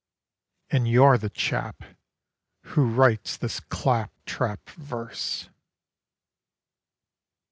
[0.71, 1.83] And you're the chap
[2.61, 5.47] who writes this claptrap verse!